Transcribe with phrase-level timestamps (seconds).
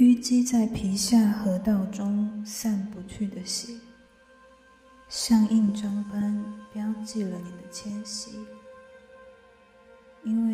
[0.00, 3.72] 淤积在皮下河道中散不去的血，
[5.08, 8.36] 像印章般标记了你的迁徙。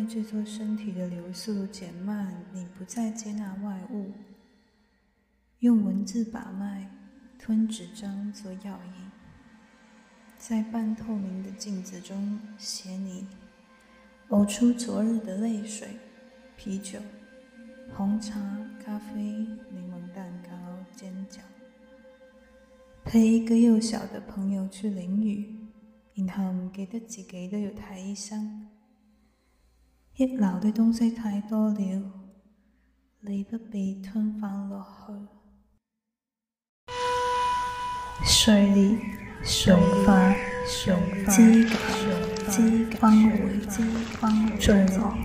[0.07, 4.11] 这座身体的流速减慢，你不再接纳外物。
[5.59, 6.89] 用文字把脉，
[7.39, 8.61] 吞纸张做药
[8.97, 9.11] 引。
[10.37, 13.25] 在半透明的镜子中写你，
[14.29, 15.87] 呕出昨日的泪水。
[16.55, 16.99] 啤酒、
[17.93, 18.39] 红茶、
[18.83, 20.51] 咖啡、柠檬蛋糕、
[20.95, 21.39] 煎饺。
[23.03, 25.65] 陪一个幼小的朋友去淋雨，
[26.13, 28.72] 然行给得自己都有台医生。
[30.15, 31.73] 一流的东西太多了，
[33.21, 36.93] 你不被吞翻落去。
[38.23, 38.89] 碎裂、
[39.65, 40.35] 融化、
[40.67, 43.59] 支解、崩毁、
[44.59, 45.17] 坠落，